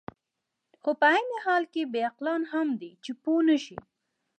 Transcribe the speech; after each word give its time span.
خو 0.81 0.91
په 0.99 1.05
عین 1.13 1.29
حال 1.45 1.63
کې 1.73 1.81
بې 1.91 2.01
عقلان 2.09 2.41
هم 2.53 2.67
دي، 2.81 2.91
چې 3.03 3.11
پوه 3.23 3.41
نه 3.49 3.57
شي. 3.63 3.77